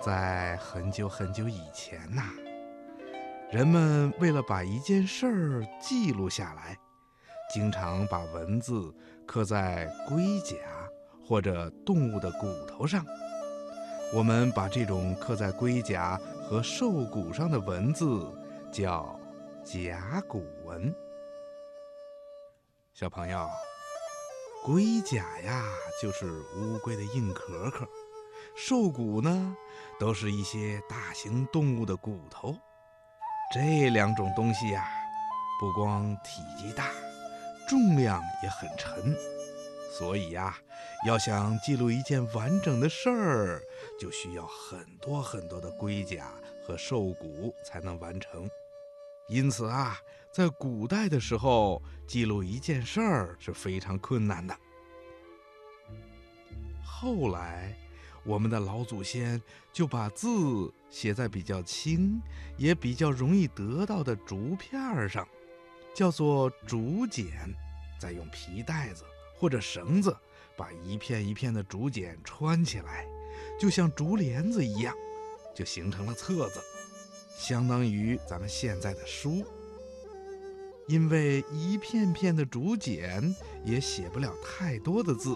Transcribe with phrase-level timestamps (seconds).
[0.00, 2.22] 在很久很久以前呐，
[3.50, 6.78] 人们为了把一件事儿记录下来，
[7.52, 8.94] 经常把文字
[9.26, 10.56] 刻在龟甲
[11.22, 13.04] 或者动物的骨头上。
[14.14, 18.26] 我们把这种刻在龟甲和兽骨上的文字
[18.72, 19.20] 叫
[19.62, 20.94] 甲骨文。
[22.94, 23.46] 小朋友，
[24.64, 25.62] 龟甲呀，
[26.00, 27.84] 就是乌龟的硬壳壳；
[28.62, 29.56] 兽骨呢，
[29.98, 32.54] 都是一些大型动物的骨头。
[33.54, 34.86] 这两种东西呀，
[35.58, 36.90] 不光体积大，
[37.66, 39.16] 重量也很沉。
[39.90, 40.54] 所以呀，
[41.06, 43.62] 要想记录一件完整的事儿，
[43.98, 46.30] 就需要很多很多的龟甲
[46.66, 48.46] 和兽骨才能完成。
[49.26, 49.96] 因此啊，
[50.30, 54.54] 在古代的时候，记录一件事儿是非常困难的。
[56.84, 57.74] 后来，
[58.24, 59.40] 我们的老祖先
[59.72, 60.28] 就把字
[60.88, 62.20] 写在比较轻、
[62.56, 65.26] 也比较容易得到的竹片上，
[65.94, 67.30] 叫做竹简，
[67.98, 69.04] 再用皮带子。
[69.36, 70.14] 或者绳子，
[70.54, 73.06] 把一片一片的竹简穿起来，
[73.58, 74.94] 就像竹帘子一样，
[75.54, 76.60] 就形成了册子，
[77.38, 79.42] 相当于咱们现在的书。
[80.86, 83.34] 因为一片片的竹简
[83.64, 85.34] 也写不了太多的字，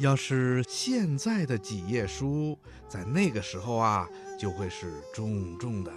[0.00, 5.92] 要是现在的几页书，在那个时候啊，就会是重重的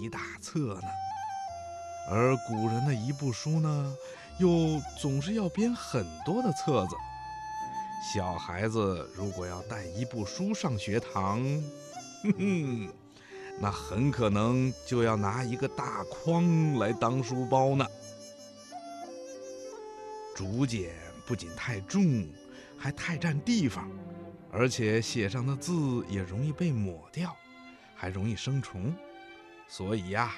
[0.00, 0.88] 一大册呢。
[2.08, 3.94] 而古人的一部书呢？
[4.38, 6.96] 又总是要编很多的册子。
[8.14, 11.42] 小孩子如果要带一部书上学堂，
[12.22, 12.92] 哼哼，
[13.60, 17.86] 那很可能就要拿一个大筐来当书包呢。
[20.34, 20.90] 竹简
[21.26, 22.26] 不仅太重，
[22.82, 23.88] 还太占地方，
[24.50, 27.32] 而且写上的字也容易被抹掉，
[27.94, 28.92] 还容易生虫，
[29.68, 30.34] 所以呀。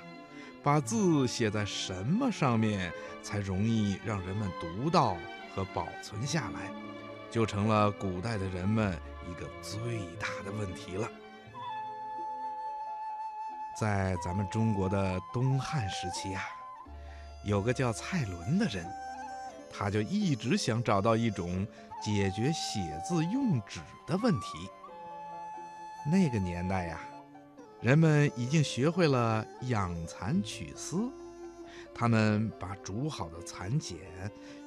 [0.62, 2.90] 把字写在什么上面
[3.22, 5.16] 才容易让人们读到
[5.54, 6.70] 和保存下来，
[7.30, 11.10] 就成了古代的人们一个最大的问题了。
[13.78, 16.42] 在咱们中国的东汉时期啊，
[17.44, 18.86] 有个叫蔡伦的人，
[19.70, 21.66] 他就一直想找到一种
[22.04, 24.68] 解决写字用纸的问题。
[26.12, 27.00] 那个年代呀。
[27.80, 31.10] 人们已经学会了养蚕取丝，
[31.94, 33.98] 他们把煮好的蚕茧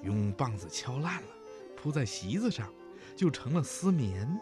[0.03, 1.27] 用棒子敲烂了，
[1.75, 2.71] 铺在席子上，
[3.15, 4.39] 就成了丝棉。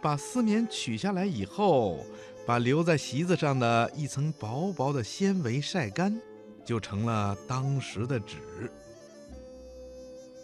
[0.00, 1.98] 把丝棉取下来以后，
[2.46, 6.16] 把留在席子上的一层薄薄的纤维晒干，
[6.64, 8.70] 就成了当时的纸。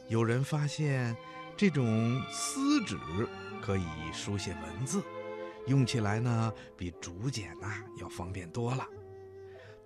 [0.09, 1.17] 有人发现，
[1.63, 2.99] 这种丝纸
[3.61, 5.01] 可以书写文字。
[5.69, 8.85] 用起来呢，比竹简呐要方便多了。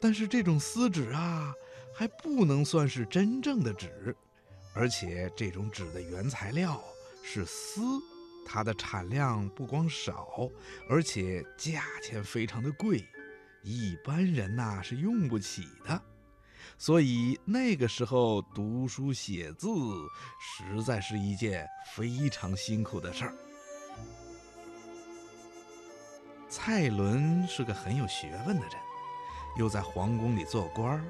[0.00, 1.52] 但是这种丝纸啊，
[1.94, 4.16] 还不能算是真正的纸，
[4.72, 6.82] 而且这种纸的原材料
[7.22, 7.82] 是丝，
[8.46, 10.50] 它的产量不光少，
[10.88, 13.06] 而且价钱非常的贵，
[13.62, 16.02] 一般人呐是用不起的。
[16.78, 19.68] 所以那个时候读书写字，
[20.38, 23.34] 实在是一件非常辛苦的事儿。
[26.48, 28.76] 蔡伦是个很有学问的人，
[29.58, 31.04] 又在皇宫里做官，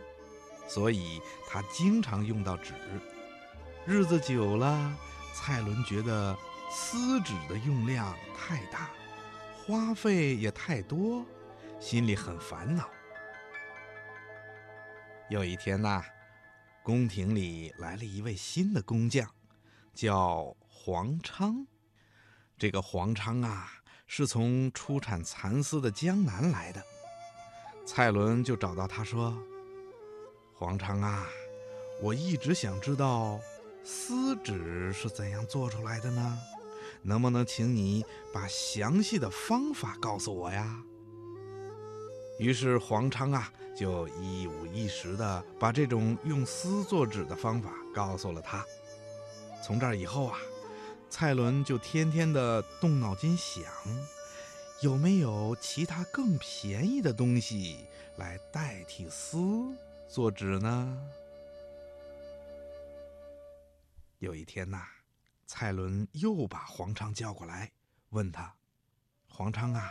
[0.66, 2.72] 所以他经常用到纸。
[3.84, 4.92] 日子久了，
[5.34, 6.36] 蔡伦觉得
[6.70, 8.90] 丝纸的用量太大，
[9.54, 11.24] 花费也太多，
[11.78, 12.88] 心里很烦恼。
[15.28, 16.04] 有一天呐，
[16.82, 19.28] 宫廷里来了一位新的工匠，
[19.92, 21.66] 叫黄昌。
[22.58, 23.72] 这个黄昌啊。
[24.08, 26.80] 是从出产蚕丝的江南来的，
[27.84, 29.36] 蔡伦就找到他说
[30.54, 31.26] ：“黄昌啊，
[32.00, 33.40] 我一直想知道
[33.82, 36.38] 丝纸是怎样做出来的呢？
[37.02, 40.84] 能不能请你把详细的方法告诉我呀？”
[42.38, 48.64] 于是黄昌啊，就一五一十的把这种用丝做纸的方法告诉了他。
[49.64, 50.38] 从这儿以后啊。
[51.08, 53.64] 蔡伦就天天的动脑筋想，
[54.82, 57.86] 有没有其他更便宜的东西
[58.16, 59.38] 来代替丝
[60.08, 61.00] 做纸呢？
[64.18, 64.82] 有一天呐，
[65.46, 67.70] 蔡伦又把黄昌叫过来，
[68.10, 68.52] 问他
[69.30, 69.88] ：“黄昌啊，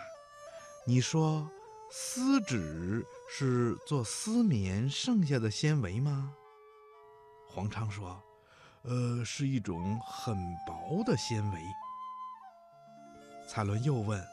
[0.85, 1.49] 你说
[1.91, 6.33] 丝纸是做丝棉剩下的纤维吗？”
[7.47, 8.21] 黄昌说。
[8.87, 10.37] 呃，是一种很
[10.67, 11.59] 薄的纤维。
[13.49, 14.23] 蔡伦又问：“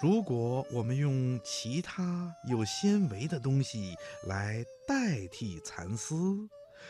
[0.00, 3.94] 如果我们用其他有纤维的东西
[4.26, 6.48] 来代替蚕丝，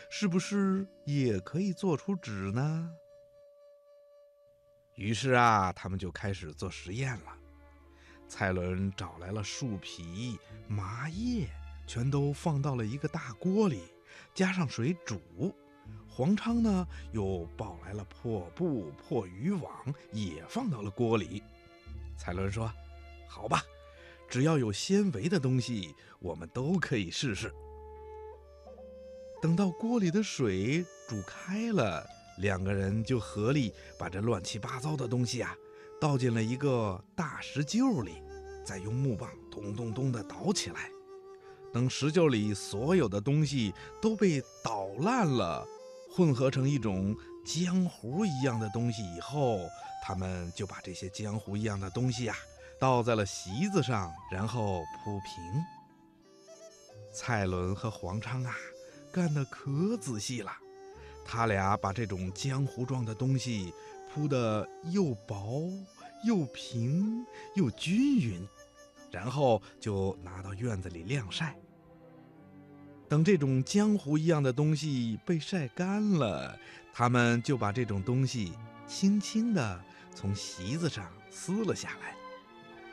[0.09, 2.89] 是不是也可以做出纸呢？
[4.93, 7.37] 于是啊，他们就开始做实验了。
[8.27, 10.37] 蔡伦找来了树皮、
[10.67, 11.47] 麻叶，
[11.87, 13.81] 全都放到了一个大锅里，
[14.33, 15.55] 加上水煮。
[16.09, 21.43] 黄昌呢，又抱来了破布、破渔网，也放到了锅里。
[22.17, 22.71] 蔡伦说
[23.27, 23.61] ：“好吧，
[24.27, 27.53] 只要有纤维的东西，我们都可以试试。”
[29.41, 32.07] 等到锅里的水煮开了，
[32.39, 35.55] 两个人就合力把这乱七八糟的东西啊，
[35.99, 38.21] 倒进了一个大石臼里，
[38.63, 40.89] 再用木棒咚咚咚地捣起来。
[41.73, 45.65] 等石臼里所有的东西都被捣烂了。
[46.15, 47.13] 混合成一种
[47.45, 49.59] 浆糊一样的东西以后，
[50.01, 52.35] 他们就把这些浆糊一样的东西呀
[52.79, 55.63] 倒在了席子上，然后铺平。
[57.13, 58.55] 蔡伦和黄昌啊，
[59.11, 60.51] 干得可仔细了。
[61.25, 63.73] 他俩把这种浆糊状的东西
[64.15, 65.69] 铺的又薄
[66.23, 68.47] 又平又均匀，
[69.11, 71.53] 然后就拿到院子里晾晒。
[73.09, 76.57] 等这种浆糊一样的东西被晒干了，
[76.93, 78.53] 他们就把这种东西
[78.87, 79.83] 轻轻地
[80.15, 82.15] 从席子上撕了下来。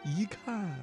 [0.05, 0.77] 一看，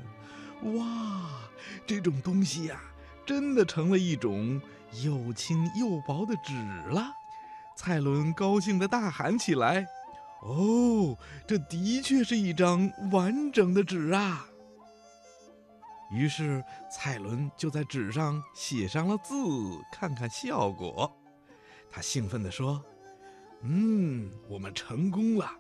[0.74, 1.50] 哇，
[1.86, 2.82] 这种东西呀，
[3.26, 4.62] 真的成了一种
[5.04, 6.54] 又轻又薄的纸
[6.90, 7.12] 了。
[7.76, 9.86] 蔡伦高兴地大喊起来
[10.42, 14.46] ：“哦，这的确是一张完整的纸啊！”
[16.12, 19.34] 于是蔡伦就在纸上写上了字，
[19.92, 21.16] 看看效果。
[21.92, 22.84] 他兴奋地说
[23.62, 25.52] ：“嗯，我们成功了！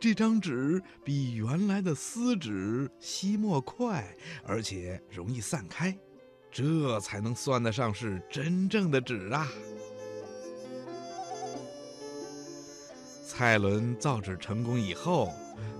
[0.00, 4.04] 这张纸比原来的撕纸吸墨快，
[4.44, 5.96] 而且容易散开，
[6.50, 9.48] 这才能算得上是真正的纸啊！”
[13.34, 15.32] 蔡伦造纸成功以后，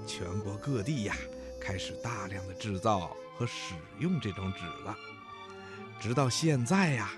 [0.07, 1.15] 全国各地呀
[1.61, 3.15] 开始大量的制造。
[3.35, 4.97] 和使用这种纸了，
[5.99, 7.11] 直到现在呀，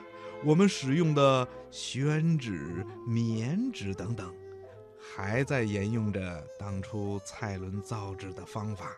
[0.45, 4.33] 我们使用的宣纸、棉纸等等，
[4.97, 8.97] 还在沿用着当初蔡伦造纸的方法，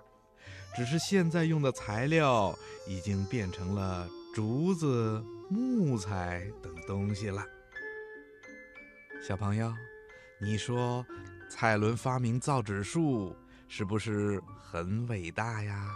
[0.77, 2.57] 只是现在用的材料
[2.87, 7.45] 已经变成了竹子、木材等东西了。
[9.27, 9.73] 小朋友，
[10.39, 11.05] 你说
[11.49, 13.35] 蔡伦发明造纸术
[13.69, 15.89] 是不是很伟大呀？